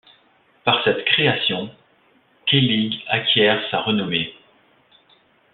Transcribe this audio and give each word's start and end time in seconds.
Par 0.63 0.83
cette 0.83 1.05
création, 1.05 1.69
Keilig 2.47 3.03
acquiert 3.07 3.61
sa 3.69 3.81
renommée. 3.83 4.33